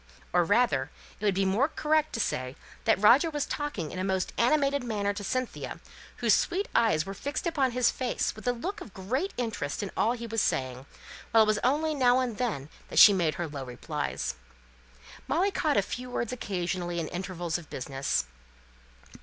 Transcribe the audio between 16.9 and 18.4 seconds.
in intervals of business.